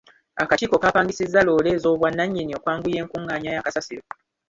Akakiiko 0.43 0.75
kaapangisizza 0.79 1.39
loore 1.45 1.69
ez'obwannannyini 1.75 2.51
okwanguya 2.57 2.97
enkungaanya 3.03 3.49
ya 3.55 3.63
kasasiro. 3.65 4.05